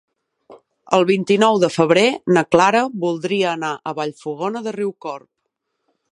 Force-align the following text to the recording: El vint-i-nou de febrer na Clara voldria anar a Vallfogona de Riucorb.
El 0.97 1.03
vint-i-nou 1.09 1.59
de 1.63 1.67
febrer 1.73 2.05
na 2.37 2.43
Clara 2.55 2.81
voldria 3.03 3.51
anar 3.53 3.71
a 3.75 3.93
Vallfogona 3.99 4.63
de 4.69 4.73
Riucorb. 4.77 5.29